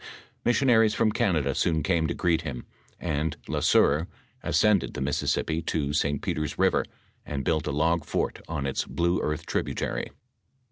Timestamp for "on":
8.47-8.65